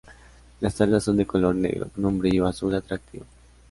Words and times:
Las 0.61 0.81
alas 0.81 1.03
son 1.03 1.17
de 1.17 1.27
color 1.27 1.53
negro 1.53 1.87
con 1.93 2.03
un 2.05 2.17
brillo 2.17 2.47
azul 2.47 2.73
atractivo. 2.73 3.23